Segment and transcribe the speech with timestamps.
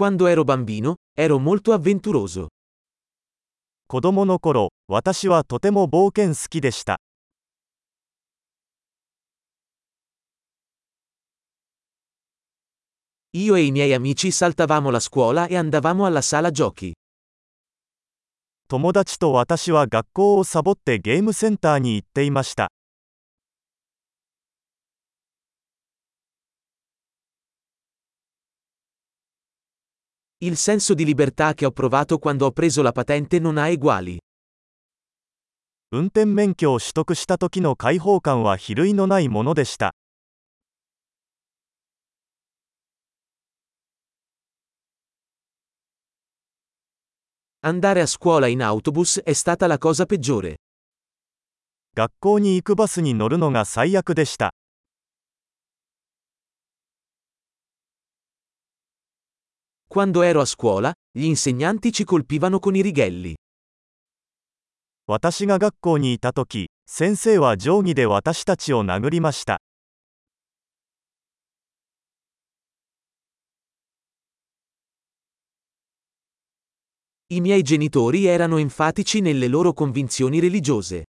[0.00, 2.47] Quando ero bambino, ero molto avventuroso.
[3.87, 6.99] 子供の頃、私はとても冒険好きでした。
[13.33, 16.93] Io e i miei amici saltavamo la scuola e andavamo alla sala giochi.
[18.69, 22.71] 友達と私は学校をサボってゲームセンターに行っていました。
[30.40, 34.18] Il senso di libertà che ho provato quando ho preso la patente non ha eguali.
[35.92, 39.94] 運転免許を取得した時の解放感は比類のないものでした。
[47.62, 50.56] Andare a scuola in autobus è stata la cosa peggiore.
[51.94, 54.52] 学校に行くバスに乗るのが最悪でした。
[59.90, 63.34] Quando ero a scuola, gli insegnanti ci colpivano con i righelli.
[65.08, 69.60] 私が学校にいた時、先生は定規で私たちを殴りました。
[77.28, 81.04] I miei genitori erano enfatici nelle loro convinzioni religiose.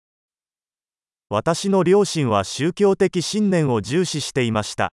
[1.30, 4.92] 私の両親は宗教的信念を重視していました。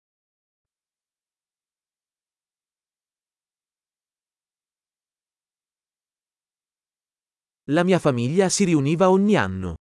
[7.67, 9.75] La mia famiglia si riuniva ogni anno.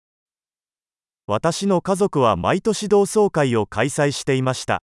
[1.27, 4.83] 私の家族は毎年同窓会を開催していました。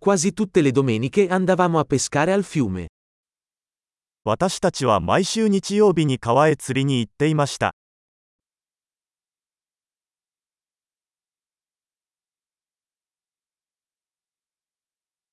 [0.00, 2.88] Quasi tutte le domeniche andavamo a pescare al fiume.
[4.24, 7.74] 私たちは毎週日曜日に川へ釣りに行っていました。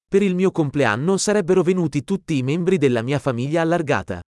[0.09, 4.21] Per il mio compleanno sarebbero venuti tutti i membri della mia famiglia allargata.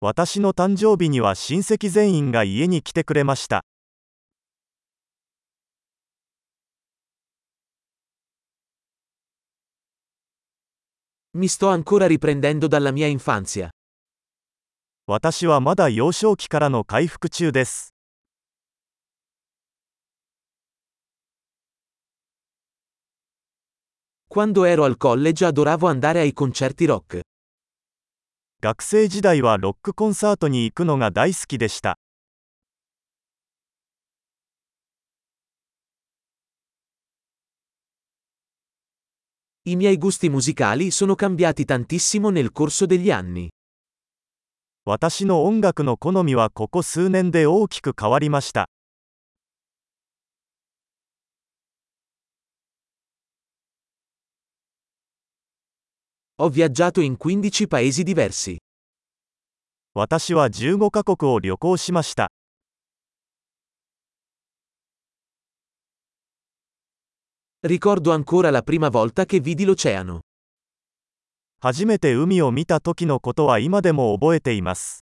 [0.00, 3.64] 私の誕生日には親戚全員が家に来てくれました。
[11.32, 13.70] Mi sto ancora riprendendo dalla mia infanzia.
[15.06, 17.93] 私はまだ幼少期からの回復中です。
[24.33, 27.21] Quando ero al college adoravo andare ai concerti rock.
[28.61, 31.97] 学生時代はロックコンサートに行くのが大好きでした。
[39.65, 43.49] I miei gusti musicali sono cambiati tantissimo nel corso degli anni.
[44.85, 48.69] 私の音楽の好みはここ数年で大きく変わりました。
[56.41, 58.57] Ho viaggiato in 15 paesi diversi.
[59.93, 62.31] 私は15カ国を旅行しました。
[67.61, 70.21] Ricordo ancora la prima volta che vidi l'oceano.
[71.61, 75.03] 初めて海を見た時のことは今でも覚えています。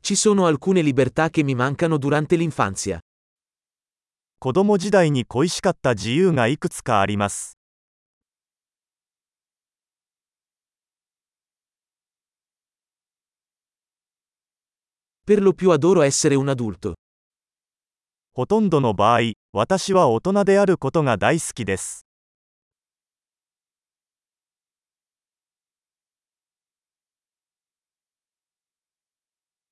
[0.00, 2.98] Ci sono alcune libertà che mi mancano durante l'infanzia.
[4.43, 7.57] 子供時代に恋しかった自由がいくつかあります。
[18.33, 19.19] ほとんどの場合、
[19.53, 22.05] 私は大人であることが大好きです。